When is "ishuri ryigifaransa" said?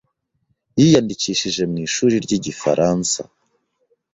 1.87-3.19